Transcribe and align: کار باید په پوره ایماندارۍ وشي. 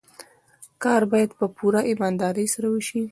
کار 0.83 1.01
باید 1.11 1.31
په 1.39 1.45
پوره 1.57 1.81
ایماندارۍ 1.89 2.47
وشي. 2.71 3.01